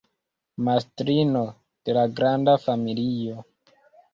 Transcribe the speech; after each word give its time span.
Mastrino 0.69 1.43
de 1.91 1.97
la 1.99 2.07
granda 2.21 2.57
familio. 2.67 3.45